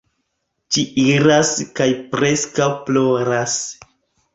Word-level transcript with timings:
Ĝi 0.77 0.85
iras 1.03 1.53
kaj 1.81 1.89
preskaŭ 2.17 2.71
ploras. 2.93 3.65